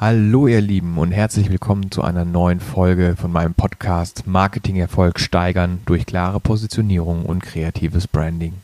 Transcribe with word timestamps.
Hallo 0.00 0.48
ihr 0.48 0.60
Lieben 0.60 0.98
und 0.98 1.12
herzlich 1.12 1.50
willkommen 1.50 1.92
zu 1.92 2.02
einer 2.02 2.24
neuen 2.24 2.58
Folge 2.58 3.14
von 3.16 3.30
meinem 3.30 3.54
Podcast 3.54 4.26
Marketingerfolg 4.26 5.20
steigern 5.20 5.82
durch 5.86 6.04
klare 6.04 6.40
Positionierung 6.40 7.24
und 7.24 7.44
kreatives 7.44 8.08
Branding. 8.08 8.54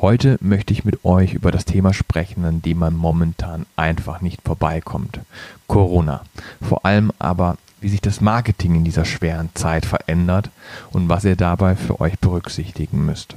Heute 0.00 0.36
möchte 0.40 0.72
ich 0.72 0.84
mit 0.84 1.04
euch 1.04 1.34
über 1.34 1.52
das 1.52 1.64
Thema 1.64 1.94
sprechen, 1.94 2.44
an 2.44 2.60
dem 2.60 2.78
man 2.78 2.96
momentan 2.96 3.66
einfach 3.76 4.20
nicht 4.20 4.42
vorbeikommt. 4.42 5.20
Corona. 5.68 6.22
Vor 6.60 6.84
allem 6.84 7.12
aber, 7.20 7.56
wie 7.80 7.88
sich 7.88 8.00
das 8.00 8.20
Marketing 8.20 8.74
in 8.74 8.84
dieser 8.84 9.04
schweren 9.04 9.50
Zeit 9.54 9.86
verändert 9.86 10.50
und 10.90 11.08
was 11.08 11.24
ihr 11.24 11.36
dabei 11.36 11.76
für 11.76 12.00
euch 12.00 12.18
berücksichtigen 12.18 13.06
müsst. 13.06 13.36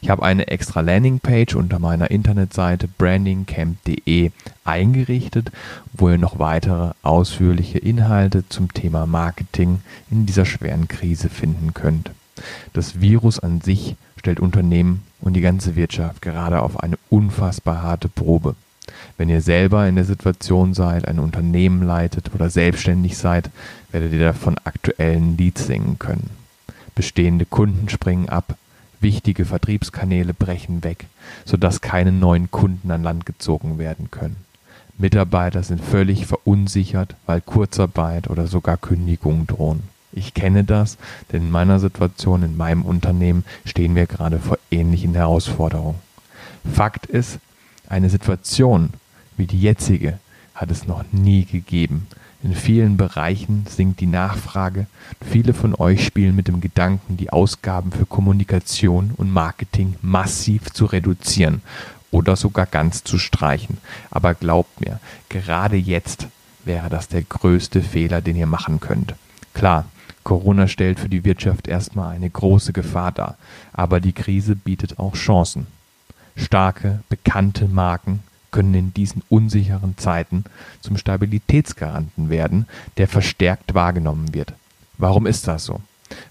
Ich 0.00 0.10
habe 0.10 0.22
eine 0.22 0.48
extra 0.48 0.80
Landingpage 0.80 1.54
unter 1.54 1.78
meiner 1.78 2.10
Internetseite 2.10 2.88
brandingcamp.de 2.88 4.30
eingerichtet, 4.64 5.50
wo 5.92 6.08
ihr 6.10 6.18
noch 6.18 6.38
weitere 6.38 6.92
ausführliche 7.02 7.78
Inhalte 7.78 8.48
zum 8.48 8.72
Thema 8.72 9.06
Marketing 9.06 9.80
in 10.10 10.26
dieser 10.26 10.44
schweren 10.44 10.88
Krise 10.88 11.28
finden 11.28 11.74
könnt. 11.74 12.10
Das 12.72 13.00
Virus 13.00 13.38
an 13.38 13.60
sich 13.60 13.96
stellt 14.16 14.40
Unternehmen 14.40 15.02
und 15.20 15.34
die 15.34 15.40
ganze 15.40 15.76
Wirtschaft 15.76 16.22
gerade 16.22 16.62
auf 16.62 16.80
eine 16.82 16.96
unfassbar 17.10 17.82
harte 17.82 18.08
Probe. 18.08 18.56
Wenn 19.16 19.28
ihr 19.28 19.40
selber 19.40 19.86
in 19.86 19.94
der 19.94 20.04
Situation 20.04 20.74
seid, 20.74 21.06
ein 21.06 21.18
Unternehmen 21.18 21.82
leitet 21.82 22.34
oder 22.34 22.50
selbstständig 22.50 23.16
seid, 23.16 23.50
werdet 23.92 24.12
ihr 24.12 24.20
davon 24.20 24.56
aktuellen 24.64 25.36
Leads 25.36 25.66
singen 25.66 25.98
können. 25.98 26.30
Bestehende 26.94 27.44
Kunden 27.44 27.88
springen 27.88 28.28
ab, 28.28 28.56
Wichtige 29.04 29.44
Vertriebskanäle 29.44 30.32
brechen 30.32 30.82
weg, 30.82 31.04
sodass 31.44 31.82
keine 31.82 32.10
neuen 32.10 32.50
Kunden 32.50 32.90
an 32.90 33.02
Land 33.02 33.26
gezogen 33.26 33.76
werden 33.76 34.10
können. 34.10 34.36
Mitarbeiter 34.96 35.62
sind 35.62 35.84
völlig 35.84 36.24
verunsichert, 36.24 37.14
weil 37.26 37.42
Kurzarbeit 37.42 38.30
oder 38.30 38.46
sogar 38.46 38.78
Kündigungen 38.78 39.46
drohen. 39.46 39.82
Ich 40.12 40.32
kenne 40.32 40.64
das, 40.64 40.96
denn 41.30 41.42
in 41.42 41.50
meiner 41.50 41.80
Situation, 41.80 42.44
in 42.44 42.56
meinem 42.56 42.80
Unternehmen 42.80 43.44
stehen 43.66 43.94
wir 43.94 44.06
gerade 44.06 44.38
vor 44.38 44.58
ähnlichen 44.70 45.12
Herausforderungen. 45.12 45.98
Fakt 46.72 47.04
ist, 47.04 47.40
eine 47.86 48.08
Situation 48.08 48.88
wie 49.36 49.46
die 49.46 49.60
jetzige 49.60 50.18
hat 50.54 50.70
es 50.70 50.86
noch 50.86 51.04
nie 51.12 51.44
gegeben, 51.44 52.06
in 52.44 52.54
vielen 52.54 52.98
Bereichen 52.98 53.64
sinkt 53.66 54.00
die 54.00 54.06
Nachfrage. 54.06 54.86
Viele 55.30 55.54
von 55.54 55.74
euch 55.74 56.04
spielen 56.04 56.36
mit 56.36 56.46
dem 56.46 56.60
Gedanken, 56.60 57.16
die 57.16 57.30
Ausgaben 57.30 57.90
für 57.90 58.04
Kommunikation 58.04 59.12
und 59.16 59.32
Marketing 59.32 59.96
massiv 60.02 60.70
zu 60.70 60.84
reduzieren 60.84 61.62
oder 62.10 62.36
sogar 62.36 62.66
ganz 62.66 63.02
zu 63.02 63.18
streichen. 63.18 63.78
Aber 64.10 64.34
glaubt 64.34 64.82
mir, 64.82 65.00
gerade 65.30 65.76
jetzt 65.76 66.28
wäre 66.66 66.90
das 66.90 67.08
der 67.08 67.22
größte 67.22 67.80
Fehler, 67.80 68.20
den 68.20 68.36
ihr 68.36 68.46
machen 68.46 68.78
könnt. 68.78 69.14
Klar, 69.54 69.86
Corona 70.22 70.68
stellt 70.68 71.00
für 71.00 71.08
die 71.08 71.24
Wirtschaft 71.24 71.66
erstmal 71.66 72.14
eine 72.14 72.28
große 72.28 72.74
Gefahr 72.74 73.12
dar, 73.12 73.38
aber 73.72 74.00
die 74.00 74.12
Krise 74.12 74.54
bietet 74.54 74.98
auch 74.98 75.14
Chancen. 75.14 75.66
Starke, 76.36 77.00
bekannte 77.08 77.68
Marken 77.68 78.22
können 78.54 78.74
in 78.74 78.94
diesen 78.94 79.22
unsicheren 79.28 79.98
Zeiten 79.98 80.44
zum 80.80 80.96
Stabilitätsgaranten 80.96 82.30
werden, 82.30 82.66
der 82.98 83.08
verstärkt 83.08 83.74
wahrgenommen 83.74 84.32
wird. 84.32 84.54
Warum 84.96 85.26
ist 85.26 85.48
das 85.48 85.64
so? 85.64 85.80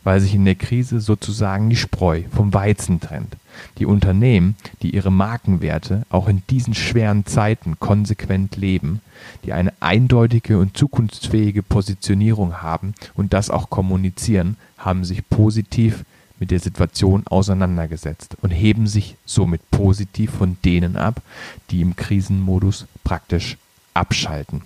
Weil 0.06 0.22
sich 0.22 0.34
in 0.34 0.46
der 0.46 0.56
Krise 0.56 1.02
sozusagen 1.02 1.70
die 1.70 1.76
Spreu 1.76 2.22
vom 2.34 2.54
Weizen 2.54 3.02
trennt. 3.02 3.36
Die 3.78 3.86
Unternehmen, 3.86 4.56
die 4.82 4.96
ihre 4.96 5.12
Markenwerte 5.12 6.04
auch 6.10 6.30
in 6.30 6.44
diesen 6.50 6.74
schweren 6.74 7.26
Zeiten 7.26 7.78
konsequent 7.78 8.56
leben, 8.56 9.02
die 9.44 9.52
eine 9.52 9.74
eindeutige 9.82 10.60
und 10.60 10.78
zukunftsfähige 10.78 11.62
Positionierung 11.62 12.62
haben 12.62 12.94
und 13.16 13.34
das 13.34 13.50
auch 13.50 13.70
kommunizieren, 13.70 14.56
haben 14.78 15.04
sich 15.04 15.28
positiv 15.28 16.06
mit 16.44 16.52
der 16.52 16.60
Situation 16.60 17.24
auseinandergesetzt 17.26 18.36
und 18.42 18.52
heben 18.52 18.86
sich 18.86 19.16
somit 19.26 19.62
positiv 19.72 20.30
von 20.30 20.58
denen 20.66 20.98
ab, 20.98 21.22
die 21.70 21.80
im 21.80 21.96
Krisenmodus 21.96 22.86
praktisch 23.06 23.56
abschalten. 23.94 24.62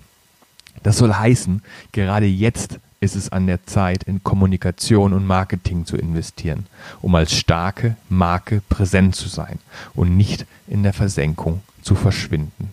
Das 0.82 0.98
soll 0.98 1.14
heißen, 1.14 1.62
gerade 1.92 2.26
jetzt 2.26 2.80
ist 2.98 3.14
es 3.14 3.30
an 3.30 3.46
der 3.46 3.64
Zeit, 3.64 4.02
in 4.02 4.24
Kommunikation 4.24 5.12
und 5.12 5.24
Marketing 5.24 5.86
zu 5.86 5.96
investieren, 5.96 6.66
um 7.00 7.14
als 7.14 7.32
starke 7.32 7.94
Marke 8.08 8.60
präsent 8.68 9.14
zu 9.14 9.28
sein 9.28 9.60
und 9.94 10.16
nicht 10.16 10.46
in 10.66 10.82
der 10.82 10.92
Versenkung 10.92 11.62
zu 11.82 11.94
verschwinden. 11.94 12.70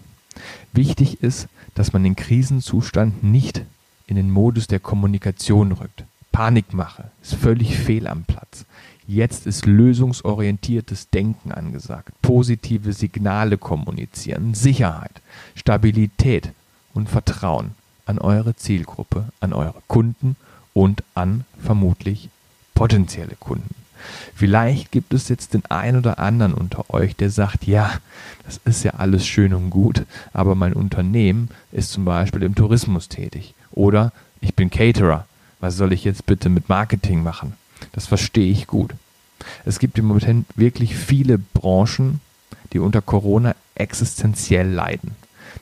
Wichtig 0.73 1.21
ist, 1.21 1.47
dass 1.75 1.93
man 1.93 2.03
den 2.03 2.15
Krisenzustand 2.15 3.23
nicht 3.23 3.61
in 4.07 4.15
den 4.15 4.31
Modus 4.31 4.65
der 4.65 4.79
Kommunikation 4.79 5.73
rückt. 5.73 6.05
Panikmache 6.31 7.11
ist 7.21 7.35
völlig 7.35 7.77
fehl 7.77 8.07
am 8.07 8.25
Platz. 8.25 8.65
Jetzt 9.07 9.45
ist 9.45 9.65
lösungsorientiertes 9.65 11.09
Denken 11.09 11.51
angesagt, 11.51 12.09
positive 12.21 12.91
Signale 12.91 13.57
kommunizieren, 13.57 14.55
Sicherheit, 14.55 15.21
Stabilität 15.55 16.51
und 16.93 17.09
Vertrauen 17.09 17.71
an 18.07 18.17
eure 18.17 18.55
Zielgruppe, 18.55 19.25
an 19.39 19.53
eure 19.53 19.81
Kunden 19.87 20.35
und 20.73 21.03
an 21.13 21.45
vermutlich 21.61 22.29
potenzielle 22.73 23.35
Kunden. 23.39 23.75
Vielleicht 24.35 24.91
gibt 24.91 25.13
es 25.13 25.29
jetzt 25.29 25.53
den 25.53 25.65
einen 25.65 25.97
oder 25.97 26.19
anderen 26.19 26.53
unter 26.53 26.93
euch, 26.93 27.15
der 27.15 27.29
sagt, 27.29 27.65
ja, 27.65 27.91
das 28.45 28.59
ist 28.65 28.83
ja 28.83 28.91
alles 28.95 29.25
schön 29.25 29.53
und 29.53 29.69
gut, 29.69 30.03
aber 30.33 30.55
mein 30.55 30.73
Unternehmen 30.73 31.49
ist 31.71 31.91
zum 31.91 32.05
Beispiel 32.05 32.43
im 32.43 32.55
Tourismus 32.55 33.07
tätig. 33.09 33.53
Oder 33.71 34.11
ich 34.41 34.55
bin 34.55 34.69
Caterer. 34.69 35.25
Was 35.59 35.77
soll 35.77 35.93
ich 35.93 36.03
jetzt 36.03 36.25
bitte 36.25 36.49
mit 36.49 36.69
Marketing 36.69 37.23
machen? 37.23 37.53
Das 37.95 38.07
verstehe 38.07 38.51
ich 38.51 38.67
gut. 38.67 38.93
Es 39.63 39.79
gibt 39.79 39.97
im 39.97 40.05
Moment 40.05 40.45
wirklich 40.55 40.97
viele 40.97 41.37
Branchen, 41.37 42.19
die 42.73 42.79
unter 42.79 43.01
Corona 43.01 43.55
existenziell 43.73 44.69
leiden. 44.69 45.15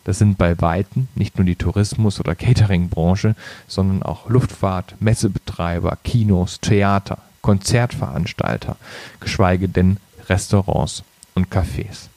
Das 0.04 0.18
sind 0.18 0.40
bei 0.40 0.60
Weitem 0.60 1.08
nicht 1.14 1.38
nur 1.38 1.46
die 1.46 1.56
Tourismus- 1.56 2.20
oder 2.20 2.34
Catering-Branche, 2.34 3.36
sondern 3.68 4.02
auch 4.02 4.30
Luftfahrt, 4.30 4.96
Messebetreiber, 5.00 6.00
Kinos, 6.04 6.60
Theater, 6.60 7.20
Konzertveranstalter, 7.42 8.78
geschweige 9.20 9.70
denn 9.70 9.98
Restaurants 10.28 11.04
und 11.36 11.50
Cafés. 11.54 12.08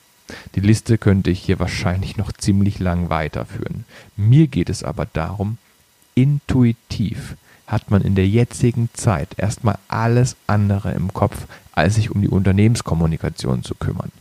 Die 0.54 0.60
Liste 0.60 0.96
könnte 0.96 1.30
ich 1.30 1.40
hier 1.42 1.58
wahrscheinlich 1.58 2.16
noch 2.16 2.32
ziemlich 2.32 2.78
lang 2.78 3.10
weiterführen. 3.10 3.84
Mir 4.16 4.46
geht 4.46 4.70
es 4.70 4.82
aber 4.82 5.06
darum, 5.12 5.58
intuitiv 6.14 7.36
hat 7.66 7.90
man 7.90 8.02
in 8.02 8.14
der 8.14 8.28
jetzigen 8.28 8.88
Zeit 8.94 9.38
erstmal 9.38 9.78
alles 9.88 10.36
andere 10.46 10.92
im 10.92 11.12
Kopf, 11.12 11.46
als 11.72 11.96
sich 11.96 12.10
um 12.10 12.22
die 12.22 12.28
Unternehmenskommunikation 12.28 13.62
zu 13.62 13.74
kümmern. 13.74 14.12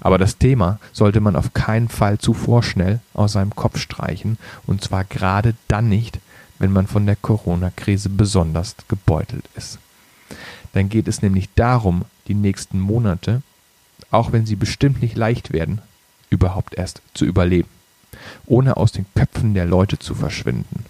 Aber 0.00 0.18
das 0.18 0.38
Thema 0.38 0.78
sollte 0.92 1.20
man 1.20 1.36
auf 1.36 1.54
keinen 1.54 1.88
Fall 1.88 2.18
zu 2.18 2.34
vorschnell 2.34 3.00
aus 3.14 3.32
seinem 3.32 3.54
Kopf 3.54 3.78
streichen, 3.78 4.38
und 4.66 4.82
zwar 4.82 5.04
gerade 5.04 5.54
dann 5.68 5.88
nicht, 5.88 6.18
wenn 6.58 6.72
man 6.72 6.86
von 6.86 7.06
der 7.06 7.16
Corona-Krise 7.16 8.08
besonders 8.08 8.74
gebeutelt 8.88 9.44
ist. 9.54 9.78
Dann 10.72 10.88
geht 10.88 11.08
es 11.08 11.22
nämlich 11.22 11.48
darum, 11.54 12.04
die 12.26 12.34
nächsten 12.34 12.80
Monate, 12.80 13.42
auch 14.10 14.32
wenn 14.32 14.46
sie 14.46 14.56
bestimmt 14.56 15.02
nicht 15.02 15.16
leicht 15.16 15.52
werden, 15.52 15.80
überhaupt 16.30 16.74
erst 16.74 17.00
zu 17.14 17.24
überleben, 17.24 17.68
ohne 18.46 18.76
aus 18.76 18.92
den 18.92 19.06
Köpfen 19.14 19.54
der 19.54 19.66
Leute 19.66 19.98
zu 19.98 20.14
verschwinden 20.14 20.84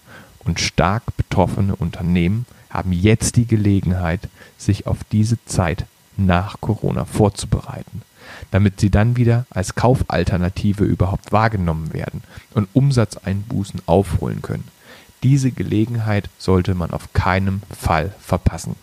und 0.44 0.60
stark 0.60 1.02
betroffene 1.16 1.74
Unternehmen 1.76 2.46
haben 2.70 2.92
jetzt 2.92 3.36
die 3.36 3.46
Gelegenheit, 3.46 4.28
sich 4.58 4.86
auf 4.86 4.98
diese 5.12 5.42
Zeit 5.44 5.86
nach 6.16 6.60
Corona 6.60 7.04
vorzubereiten, 7.04 8.02
damit 8.50 8.80
sie 8.80 8.90
dann 8.90 9.16
wieder 9.16 9.46
als 9.50 9.74
Kaufalternative 9.74 10.84
überhaupt 10.84 11.32
wahrgenommen 11.32 11.92
werden 11.92 12.22
und 12.54 12.68
Umsatzeinbußen 12.72 13.82
aufholen 13.86 14.42
können. 14.42 14.68
Diese 15.22 15.50
Gelegenheit 15.50 16.28
sollte 16.38 16.74
man 16.74 16.90
auf 16.90 17.12
keinen 17.12 17.62
Fall 17.70 18.14
verpassen. 18.20 18.76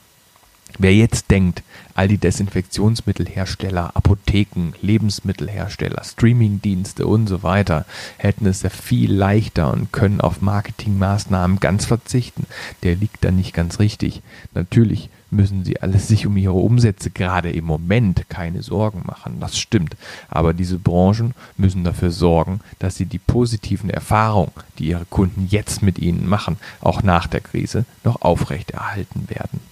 Wer 0.77 0.95
jetzt 0.95 1.31
denkt, 1.31 1.63
all 1.94 2.07
die 2.07 2.18
Desinfektionsmittelhersteller, 2.18 3.95
Apotheken, 3.95 4.73
Lebensmittelhersteller, 4.81 6.03
Streamingdienste 6.03 7.06
und 7.06 7.27
so 7.27 7.44
weiter 7.44 7.85
hätten 8.18 8.45
es 8.45 8.62
ja 8.62 8.69
viel 8.69 9.13
leichter 9.13 9.71
und 9.71 9.91
können 9.91 10.21
auf 10.21 10.41
Marketingmaßnahmen 10.41 11.59
ganz 11.59 11.85
verzichten, 11.85 12.45
der 12.83 12.95
liegt 12.95 13.23
da 13.23 13.31
nicht 13.31 13.53
ganz 13.53 13.79
richtig. 13.79 14.21
Natürlich 14.53 15.09
müssen 15.29 15.63
sie 15.63 15.81
alles 15.81 16.07
sich 16.09 16.27
um 16.27 16.38
ihre 16.38 16.53
Umsätze 16.53 17.09
gerade 17.09 17.51
im 17.51 17.65
Moment 17.65 18.29
keine 18.29 18.62
Sorgen 18.62 19.03
machen, 19.06 19.39
das 19.39 19.57
stimmt. 19.57 19.95
Aber 20.29 20.53
diese 20.53 20.77
Branchen 20.77 21.33
müssen 21.57 21.83
dafür 21.83 22.12
sorgen, 22.12 22.62
dass 22.79 22.95
sie 22.95 23.06
die 23.06 23.19
positiven 23.19 23.89
Erfahrungen, 23.89 24.51
die 24.77 24.88
ihre 24.88 25.06
Kunden 25.06 25.47
jetzt 25.50 25.81
mit 25.81 26.00
ihnen 26.00 26.27
machen, 26.27 26.57
auch 26.81 27.03
nach 27.03 27.27
der 27.27 27.41
Krise 27.41 27.85
noch 28.03 28.21
aufrechterhalten 28.21 29.27
werden. 29.29 29.70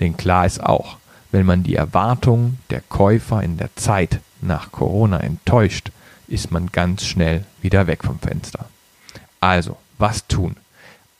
Denn 0.00 0.16
klar 0.16 0.46
ist 0.46 0.62
auch, 0.62 0.96
wenn 1.30 1.46
man 1.46 1.62
die 1.62 1.74
Erwartungen 1.74 2.58
der 2.70 2.80
Käufer 2.80 3.42
in 3.42 3.56
der 3.58 3.74
Zeit 3.76 4.20
nach 4.40 4.72
Corona 4.72 5.20
enttäuscht, 5.20 5.90
ist 6.26 6.50
man 6.50 6.70
ganz 6.72 7.04
schnell 7.04 7.44
wieder 7.60 7.86
weg 7.86 8.04
vom 8.04 8.18
Fenster. 8.18 8.66
Also, 9.40 9.76
Was 9.98 10.28
tun? 10.28 10.56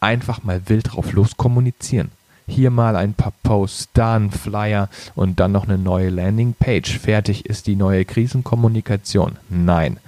Einfach 0.01 0.45
mal 0.45 0.63
wild 0.69 0.95
drauf 0.95 1.13
los 1.13 1.37
kommunizieren. 1.37 2.13
Hier 2.49 2.71
mal 2.71 2.97
ein 2.97 3.13
paar 3.13 3.35
Posts, 3.43 3.91
da 3.93 4.17
ein 4.17 4.31
Flyer 4.31 4.89
und 5.15 5.39
dann 5.39 5.53
noch 5.53 5.69
eine 5.69 5.79
neue 5.79 6.09
Landingpage. 6.09 6.99
Fertig 6.99 7.47
ist 7.47 7.67
die 7.67 7.77
neue 7.77 8.05
Krisenkommunikation. 8.05 9.37
Nein, 9.51 9.99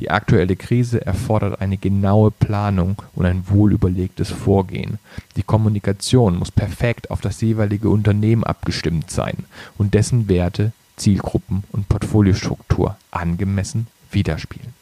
die 0.00 0.10
aktuelle 0.10 0.56
Krise 0.56 1.04
erfordert 1.04 1.60
eine 1.60 1.76
genaue 1.76 2.30
Planung 2.30 2.96
und 3.14 3.26
ein 3.26 3.44
wohlüberlegtes 3.48 4.30
Vorgehen. 4.30 4.98
Die 5.36 5.42
Kommunikation 5.42 6.38
muss 6.38 6.50
perfekt 6.50 7.10
auf 7.10 7.20
das 7.20 7.42
jeweilige 7.42 7.90
Unternehmen 7.90 8.44
abgestimmt 8.44 9.10
sein 9.10 9.44
und 9.76 9.92
dessen 9.92 10.26
Werte, 10.28 10.72
Zielgruppen 10.96 11.64
und 11.70 11.88
Portfoliostruktur 11.88 12.96
angemessen 13.10 13.88
widerspiegeln. 14.10 14.72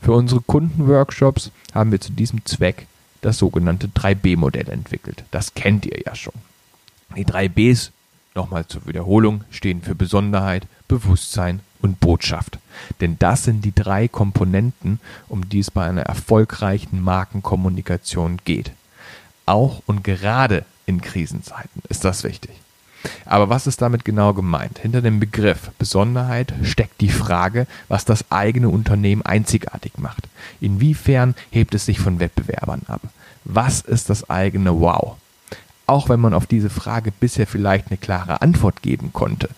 Für 0.00 0.12
unsere 0.12 0.42
Kundenworkshops 0.42 1.50
haben 1.72 1.90
wir 1.90 2.00
zu 2.00 2.12
diesem 2.12 2.44
Zweck 2.44 2.86
das 3.24 3.38
sogenannte 3.38 3.88
3B-Modell 3.88 4.68
entwickelt. 4.68 5.24
Das 5.30 5.54
kennt 5.54 5.86
ihr 5.86 6.00
ja 6.04 6.14
schon. 6.14 6.34
Die 7.16 7.24
3Bs, 7.24 7.90
nochmal 8.34 8.66
zur 8.66 8.86
Wiederholung, 8.86 9.44
stehen 9.50 9.82
für 9.82 9.94
Besonderheit, 9.94 10.66
Bewusstsein 10.88 11.60
und 11.80 12.00
Botschaft. 12.00 12.58
Denn 13.00 13.18
das 13.18 13.44
sind 13.44 13.64
die 13.64 13.74
drei 13.74 14.08
Komponenten, 14.08 15.00
um 15.28 15.48
die 15.48 15.60
es 15.60 15.70
bei 15.70 15.86
einer 15.86 16.02
erfolgreichen 16.02 17.00
Markenkommunikation 17.00 18.38
geht. 18.44 18.72
Auch 19.46 19.82
und 19.86 20.02
gerade 20.02 20.64
in 20.86 21.00
Krisenzeiten 21.00 21.82
ist 21.88 22.04
das 22.04 22.24
wichtig. 22.24 22.63
Aber 23.24 23.48
was 23.48 23.66
ist 23.66 23.82
damit 23.82 24.04
genau 24.04 24.32
gemeint? 24.32 24.78
Hinter 24.78 25.02
dem 25.02 25.20
Begriff 25.20 25.70
Besonderheit 25.78 26.52
steckt 26.62 27.00
die 27.00 27.10
Frage, 27.10 27.66
was 27.88 28.04
das 28.04 28.30
eigene 28.30 28.68
Unternehmen 28.68 29.22
einzigartig 29.22 29.92
macht. 29.98 30.28
Inwiefern 30.60 31.34
hebt 31.50 31.74
es 31.74 31.86
sich 31.86 32.00
von 32.00 32.20
Wettbewerbern 32.20 32.82
ab? 32.86 33.02
Was 33.44 33.80
ist 33.80 34.10
das 34.10 34.30
eigene 34.30 34.80
Wow? 34.80 35.16
Auch 35.86 36.08
wenn 36.08 36.20
man 36.20 36.34
auf 36.34 36.46
diese 36.46 36.70
Frage 36.70 37.12
bisher 37.12 37.46
vielleicht 37.46 37.88
eine 37.88 37.98
klare 37.98 38.40
Antwort 38.40 38.82
geben 38.82 39.12
konnte, 39.12 39.50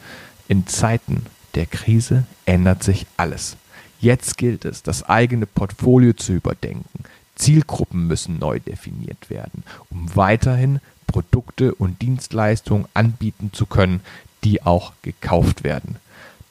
in 0.48 0.66
Zeiten 0.66 1.26
der 1.54 1.66
Krise 1.66 2.24
ändert 2.44 2.82
sich 2.82 3.06
alles. 3.16 3.56
Jetzt 4.00 4.36
gilt 4.36 4.64
es, 4.64 4.82
das 4.82 5.08
eigene 5.08 5.46
Portfolio 5.46 6.12
zu 6.12 6.32
überdenken. 6.32 7.04
Zielgruppen 7.36 8.06
müssen 8.06 8.38
neu 8.38 8.60
definiert 8.60 9.30
werden, 9.30 9.62
um 9.90 10.14
weiterhin 10.16 10.80
Produkte 11.06 11.74
und 11.74 12.02
Dienstleistungen 12.02 12.86
anbieten 12.94 13.50
zu 13.52 13.66
können, 13.66 14.00
die 14.44 14.62
auch 14.62 14.92
gekauft 15.02 15.64
werden. 15.64 15.96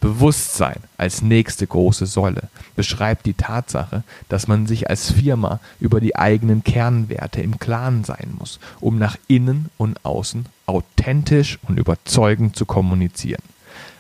Bewusstsein 0.01 0.81
als 0.97 1.23
nächste 1.23 1.65
große 1.65 2.05
Säule 2.05 2.49
beschreibt 2.75 3.25
die 3.25 3.33
Tatsache, 3.33 4.03
dass 4.29 4.47
man 4.47 4.67
sich 4.67 4.89
als 4.89 5.11
Firma 5.11 5.59
über 5.79 5.99
die 5.99 6.15
eigenen 6.15 6.63
Kernwerte 6.63 7.41
im 7.41 7.57
Klaren 7.57 8.03
sein 8.03 8.35
muss, 8.37 8.59
um 8.79 8.99
nach 8.99 9.17
innen 9.27 9.71
und 9.77 10.05
außen 10.05 10.45
authentisch 10.67 11.57
und 11.67 11.79
überzeugend 11.79 12.55
zu 12.55 12.65
kommunizieren. 12.65 13.41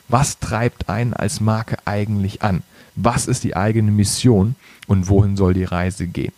Was 0.07 0.37
treibt 0.37 0.89
einen 0.89 1.13
als 1.13 1.39
Marke 1.39 1.77
eigentlich 1.85 2.43
an? 2.43 2.61
Was 2.95 3.27
ist 3.27 3.43
die 3.43 3.55
eigene 3.55 3.89
Mission 3.89 4.55
und 4.85 5.09
wohin 5.09 5.35
soll 5.35 5.55
die 5.55 5.63
Reise 5.63 6.05
gehen? 6.05 6.33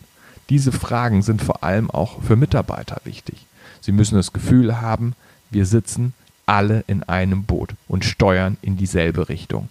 Diese 0.50 0.72
Fragen 0.72 1.22
sind 1.22 1.42
vor 1.42 1.64
allem 1.64 1.90
auch 1.90 2.22
für 2.22 2.36
Mitarbeiter 2.36 3.02
wichtig. 3.04 3.46
Sie 3.82 3.92
müssen 3.92 4.16
das 4.16 4.34
Gefühl 4.34 4.82
haben, 4.82 5.14
wir 5.50 5.66
sitzen 5.66 6.14
alle 6.46 6.84
in 6.88 7.04
einem 7.04 7.44
Boot 7.44 7.76
und 7.88 8.06
steuern 8.06 8.58
in 8.62 8.78
dieselbe 8.78 9.30
Richtung. 9.30 9.70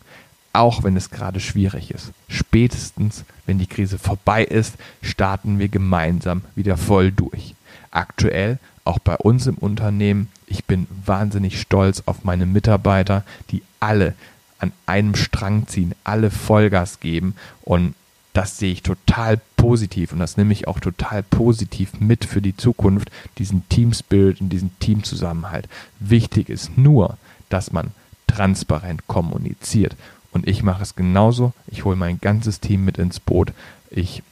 Auch 0.53 0.85
wenn 0.85 0.97
es 0.97 1.11
gerade 1.11 1.41
schwierig 1.41 1.91
ist. 1.91 2.13
Spätestens, 2.29 3.25
wenn 3.47 3.59
die 3.59 3.67
Krise 3.67 3.99
vorbei 3.99 4.45
ist, 4.45 4.77
starten 5.03 5.59
wir 5.59 5.69
gemeinsam 5.69 6.43
wieder 6.55 6.77
voll 6.77 7.13
durch. 7.13 7.55
Aktuell, 7.91 8.59
auch 8.85 8.99
bei 8.99 9.17
uns 9.17 9.47
im 9.47 9.57
Unternehmen, 9.57 10.29
ich 10.47 10.65
bin 10.65 10.87
wahnsinnig 11.05 11.61
stolz 11.61 12.03
auf 12.07 12.25
meine 12.25 12.47
Mitarbeiter, 12.47 13.25
die 13.51 13.63
alle 13.81 14.15
an 14.59 14.73
einem 14.87 15.15
Strang 15.15 15.67
ziehen, 15.67 15.95
alle 16.05 16.31
Vollgas 16.31 17.01
geben 17.01 17.35
und 17.63 17.95
das 18.37 18.59
sehe 18.59 18.71
ich 18.71 18.83
total 18.83 19.41
positiv 19.57 20.13
und 20.13 20.19
das 20.19 20.37
nehme 20.37 20.53
ich 20.53 20.69
auch 20.69 20.79
total 20.79 21.23
positiv 21.23 22.01
mit 22.01 22.27
für 22.27 22.43
die 22.43 22.55
Zukunft, 22.55 23.11
diesen 23.39 23.67
Team 23.71 23.95
Spirit 23.95 24.43
und 24.43 24.51
diesen 24.51 24.79
Teamzusammenhalt. 24.79 25.67
Wichtig 26.01 26.51
ist 26.51 26.77
nur, 26.77 27.17
dass 27.49 27.73
man 27.73 27.93
transparent 28.27 29.07
kommuniziert. 29.07 29.97
Und 30.33 30.47
ich 30.47 30.63
mache 30.63 30.83
es 30.83 30.97
genauso. 30.97 31.55
Ich 31.67 31.87
hole 31.87 31.97
mein 31.97 32.21
ganzes 32.21 32.61
Team 32.61 32.85
mit 32.85 32.99
ins 32.99 33.21
Boot. 33.21 33.55
Ich 33.91 34.23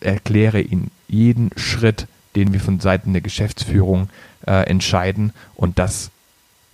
erkläre 0.00 0.60
ihnen 0.60 0.90
jeden 1.08 1.50
Schritt, 1.56 2.08
den 2.34 2.52
wir 2.52 2.60
von 2.60 2.80
Seiten 2.80 3.14
der 3.14 3.22
Geschäftsführung 3.22 4.10
äh, 4.46 4.68
entscheiden. 4.68 5.32
Und 5.54 5.78
das 5.78 6.10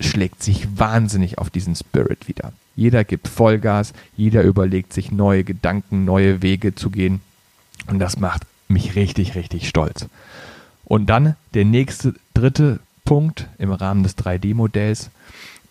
schlägt 0.01 0.43
sich 0.43 0.67
wahnsinnig 0.77 1.37
auf 1.37 1.49
diesen 1.49 1.75
Spirit 1.77 2.27
wieder. 2.27 2.51
Jeder 2.75 3.03
gibt 3.03 3.27
Vollgas, 3.27 3.93
jeder 4.15 4.43
überlegt 4.43 4.93
sich 4.93 5.11
neue 5.11 5.43
Gedanken, 5.43 6.05
neue 6.05 6.41
Wege 6.41 6.75
zu 6.75 6.89
gehen. 6.89 7.21
Und 7.87 7.99
das 7.99 8.17
macht 8.17 8.43
mich 8.67 8.95
richtig, 8.95 9.35
richtig 9.35 9.67
stolz. 9.67 10.07
Und 10.85 11.07
dann 11.07 11.35
der 11.53 11.65
nächste, 11.65 12.15
dritte 12.33 12.79
Punkt 13.05 13.47
im 13.57 13.71
Rahmen 13.71 14.03
des 14.03 14.17
3D-Modells 14.17 15.09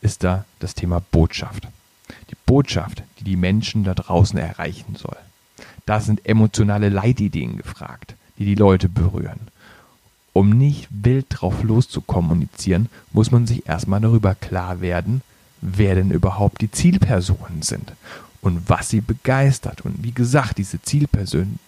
ist 0.01 0.25
da 0.25 0.45
das 0.59 0.75
Thema 0.75 1.01
Botschaft. 1.11 1.69
Die 2.31 2.37
Botschaft, 2.47 3.03
die 3.19 3.25
die 3.25 3.37
Menschen 3.37 3.85
da 3.85 3.95
draußen 3.95 4.39
erreichen 4.39 4.97
soll. 4.97 5.17
Da 5.87 6.01
sind 6.01 6.27
emotionale 6.27 6.89
Leitideen 6.89 7.57
gefragt, 7.57 8.15
die 8.39 8.45
die 8.45 8.55
Leute 8.55 8.89
berühren. 8.89 9.41
Um 10.33 10.51
nicht 10.51 10.89
wild 10.91 11.27
drauf 11.29 11.63
loszukommunizieren, 11.63 12.89
muss 13.13 13.31
man 13.31 13.47
sich 13.47 13.67
erstmal 13.67 14.01
darüber 14.01 14.35
klar 14.35 14.81
werden, 14.81 15.23
wer 15.63 15.95
denn 15.95 16.11
überhaupt 16.11 16.61
die 16.61 16.71
Zielpersonen 16.71 17.63
sind 17.63 17.93
und 18.43 18.69
was 18.69 18.91
sie 18.91 19.01
begeistert. 19.01 19.83
Und 19.83 20.03
wie 20.03 20.13
gesagt, 20.13 20.59
diese 20.59 20.83
Zielpersonen, 20.83 21.59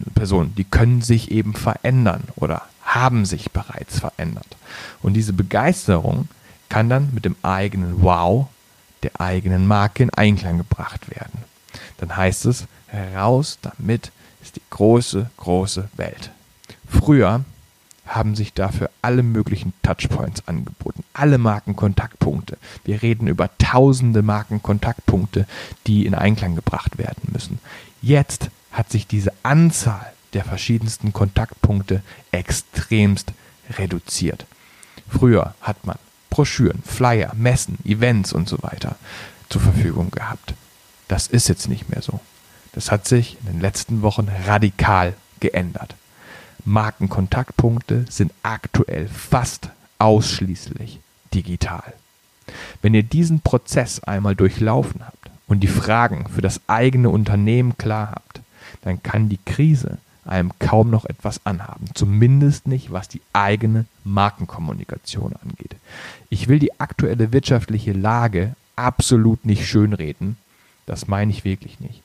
die 0.57 0.65
können 0.65 1.01
sich 1.01 1.31
eben 1.31 1.55
verändern 1.55 2.25
oder 2.37 2.63
haben 2.83 3.25
sich 3.25 3.53
bereits 3.53 4.01
verändert. 4.01 4.57
Und 5.01 5.15
diese 5.15 5.33
Begeisterung 5.33 6.29
kann 6.69 6.91
dann 6.91 7.11
mit 7.15 7.25
dem 7.25 7.37
eigenen 7.43 8.03
Wow 8.03 8.49
der 9.03 9.21
eigenen 9.21 9.67
Marke 9.67 10.03
in 10.03 10.11
Einklang 10.11 10.59
gebracht 10.59 11.11
werden. 11.11 11.45
Dann 11.99 12.17
heißt 12.17 12.47
es, 12.47 12.67
heraus 12.89 13.59
damit 13.63 14.11
ist 14.43 14.57
die 14.57 14.63
große, 14.71 15.31
große 15.37 15.89
Welt. 15.97 16.31
Früher 16.89 17.45
haben 18.07 18.35
sich 18.35 18.53
dafür 18.53 18.91
alle 19.03 19.23
möglichen 19.23 19.73
Touchpoints 19.83 20.47
angeboten, 20.47 21.05
alle 21.15 21.39
Markenkontaktpunkte. 21.39 22.59
Wir 22.85 23.03
reden 23.03 23.29
über 23.29 23.51
tausende 23.59 24.23
Markenkontaktpunkte, 24.23 25.47
die 25.87 26.07
in 26.07 26.15
Einklang 26.15 26.55
gebracht 26.55 26.99
werden 26.99 27.29
müssen. 27.33 27.59
Jetzt 28.03 28.51
hat 28.73 28.91
sich 28.91 29.07
diese 29.07 29.33
Anzahl 29.43 30.13
der 30.35 30.45
verschiedensten 30.45 31.13
Kontaktpunkte 31.13 32.03
extremst 32.33 33.33
reduziert. 33.79 34.47
Früher 35.09 35.55
hat 35.61 35.87
man 35.87 35.97
Broschüren, 36.31 36.83
Flyer, 36.85 37.33
Messen, 37.37 37.79
Events 37.85 38.33
und 38.33 38.49
so 38.49 38.63
weiter 38.63 38.97
zur 39.49 39.61
Verfügung 39.61 40.11
gehabt. 40.11 40.55
Das 41.09 41.29
ist 41.29 41.49
jetzt 41.49 41.69
nicht 41.69 41.89
mehr 41.89 42.03
so. 42.03 42.21
Das 42.73 42.91
hat 42.91 43.07
sich 43.07 43.39
in 43.41 43.53
den 43.53 43.61
letzten 43.61 44.03
Wochen 44.03 44.29
radikal 44.47 45.15
geändert. 45.39 45.95
Markenkontaktpunkte 46.65 48.07
sind 48.09 48.33
aktuell 48.43 49.09
fast 49.09 49.71
ausschließlich 49.99 51.01
digital. 51.33 51.93
Wenn 52.83 52.95
ihr 52.95 53.03
diesen 53.03 53.41
Prozess 53.41 54.01
einmal 54.01 54.37
durchlaufen 54.37 55.05
habt 55.07 55.31
und 55.47 55.61
die 55.61 55.69
Fragen 55.69 56.29
für 56.29 56.43
das 56.43 56.61
eigene 56.67 57.11
Unternehmen 57.11 57.77
klar 57.79 58.13
habt, 58.15 58.41
dann 58.83 59.03
kann 59.03 59.29
die 59.29 59.39
Krise 59.45 59.99
einem 60.25 60.53
kaum 60.59 60.91
noch 60.91 61.05
etwas 61.05 61.45
anhaben, 61.45 61.87
zumindest 61.95 62.67
nicht 62.67 62.93
was 62.93 63.09
die 63.09 63.21
eigene 63.33 63.85
Markenkommunikation 64.05 65.35
angeht. 65.43 65.77
Ich 66.31 66.49
will 66.49 66.59
die 66.59 66.81
aktuelle 66.81 67.33
wirtschaftliche 67.33 67.93
Lage 67.93 68.55
absolut 68.77 69.45
nicht 69.45 69.67
schönreden, 69.67 70.37
das 70.87 71.09
meine 71.09 71.31
ich 71.31 71.45
wirklich 71.45 71.81
nicht. 71.81 72.03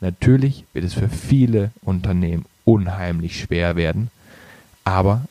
Natürlich 0.00 0.64
wird 0.72 0.84
es 0.84 0.94
für 0.94 1.08
viele 1.08 1.70
Unternehmen 1.82 2.44
unheimlich 2.66 3.40
schwer 3.40 3.76
werden. 3.76 4.10
Aber 4.84 5.22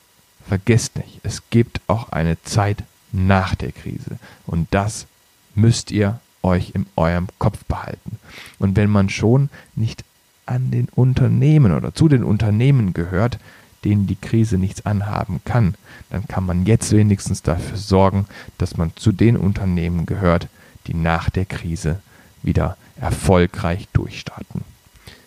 vergesst 0.47 0.95
nicht, 0.97 1.19
es 1.21 1.43
gibt 1.51 1.81
auch 1.85 2.09
eine 2.09 2.41
Zeit 2.41 2.83
nach 3.11 3.53
der 3.53 3.71
Krise. 3.71 4.17
Und 4.47 4.67
das 4.71 5.05
müsst 5.53 5.91
ihr 5.91 6.19
euch 6.41 6.71
in 6.73 6.85
eurem 6.95 7.27
Kopf 7.39 7.63
behalten. 7.65 8.17
Und 8.59 8.75
wenn 8.75 8.89
man 8.89 9.09
schon 9.09 9.49
nicht 9.75 10.03
an 10.45 10.71
den 10.71 10.87
Unternehmen 10.95 11.75
oder 11.75 11.93
zu 11.93 12.07
den 12.07 12.23
Unternehmen 12.23 12.93
gehört, 12.93 13.39
denen 13.83 14.07
die 14.07 14.15
Krise 14.15 14.57
nichts 14.57 14.85
anhaben 14.85 15.41
kann, 15.45 15.75
dann 16.09 16.27
kann 16.27 16.45
man 16.45 16.65
jetzt 16.65 16.91
wenigstens 16.91 17.41
dafür 17.41 17.77
sorgen, 17.77 18.25
dass 18.57 18.77
man 18.77 18.91
zu 18.95 19.11
den 19.11 19.37
Unternehmen 19.37 20.05
gehört, 20.05 20.47
die 20.87 20.93
nach 20.93 21.29
der 21.29 21.45
Krise 21.45 21.99
wieder 22.43 22.77
erfolgreich 22.99 23.87
durchstarten. 23.93 24.63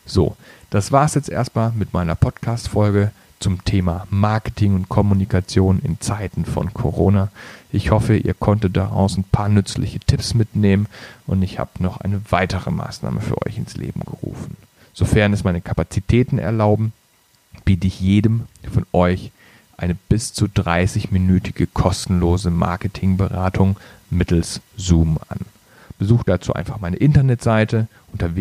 So, 0.09 0.37
das 0.71 0.91
war 0.91 1.05
es 1.05 1.15
jetzt 1.15 1.29
erstmal 1.29 1.71
mit 1.73 1.93
meiner 1.93 2.15
Podcast-Folge 2.15 3.13
zum 3.41 3.63
Thema 3.65 4.07
Marketing 4.09 4.75
und 4.75 4.89
Kommunikation 4.89 5.81
in 5.85 6.01
Zeiten 6.01 6.47
von 6.47 6.73
Corona. 6.73 7.29
Ich 7.71 7.91
hoffe, 7.91 8.17
ihr 8.17 8.33
konntet 8.33 8.75
daraus 8.79 9.19
ein 9.19 9.25
paar 9.25 9.51
nützliche 9.51 10.01
Tipps 10.01 10.33
mitnehmen 10.33 10.87
und 11.27 11.43
ich 11.43 11.59
habe 11.59 11.71
noch 11.81 12.01
eine 12.01 12.23
weitere 12.31 12.71
Maßnahme 12.71 13.21
für 13.21 13.37
euch 13.47 13.59
ins 13.59 13.77
Leben 13.77 14.01
gerufen. 14.01 14.57
Sofern 14.95 15.35
es 15.35 15.45
meine 15.45 15.61
Kapazitäten 15.61 16.39
erlauben, 16.39 16.95
biete 17.67 17.87
ich 17.87 18.01
jedem 18.01 18.45
von 18.73 18.87
euch 18.95 19.31
eine 19.77 19.95
bis 19.95 20.33
zu 20.33 20.47
30-minütige 20.47 21.69
kostenlose 21.73 22.51
Marketingberatung 22.51 23.77
mittels 24.09 24.63
Zoom 24.79 25.19
an. 25.29 25.41
Besucht 25.99 26.29
dazu 26.29 26.55
einfach 26.55 26.81
meine 26.81 26.97
Internetseite 26.97 27.89
unter 28.13 28.37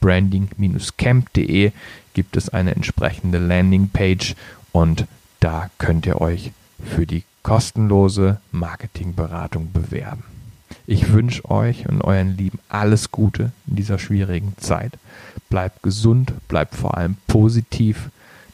www.branding-camp.de 0.00 1.72
gibt 2.14 2.36
es 2.36 2.48
eine 2.48 2.74
entsprechende 2.74 3.38
Landingpage 3.38 4.34
und 4.72 5.06
da 5.40 5.70
könnt 5.78 6.06
ihr 6.06 6.20
euch 6.20 6.52
für 6.82 7.06
die 7.06 7.24
kostenlose 7.42 8.40
Marketingberatung 8.52 9.72
bewerben. 9.72 10.24
Ich 10.86 11.12
wünsche 11.12 11.48
euch 11.50 11.88
und 11.88 12.02
euren 12.02 12.36
Lieben 12.36 12.58
alles 12.68 13.10
Gute 13.10 13.52
in 13.66 13.76
dieser 13.76 13.98
schwierigen 13.98 14.54
Zeit. 14.58 14.92
Bleibt 15.48 15.82
gesund, 15.82 16.32
bleibt 16.48 16.74
vor 16.74 16.96
allem 16.96 17.16
positiv, 17.26 18.10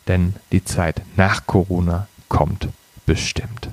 denn 0.08 0.34
die 0.50 0.64
Zeit 0.64 1.02
nach 1.16 1.46
Corona 1.46 2.08
kommt 2.28 2.68
bestimmt. 3.06 3.68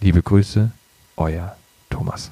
Liebe 0.00 0.22
Grüße, 0.22 0.70
euer 1.16 1.56
Thomas. 1.88 2.30